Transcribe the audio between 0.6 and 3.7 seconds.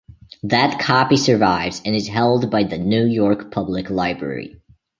copy survives and is held by the New York